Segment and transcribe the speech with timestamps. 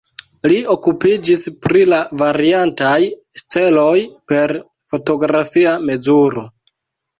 [0.51, 2.95] Li okupiĝis pri la variantaj
[3.43, 4.01] steloj
[4.33, 4.57] per
[4.95, 6.47] fotografia mezuro.